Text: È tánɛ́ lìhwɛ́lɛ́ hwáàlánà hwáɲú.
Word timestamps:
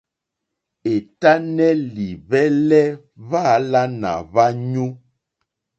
È 0.91 0.95
tánɛ́ 1.19 1.71
lìhwɛ́lɛ́ 1.93 2.85
hwáàlánà 3.27 4.11
hwáɲú. 4.31 4.85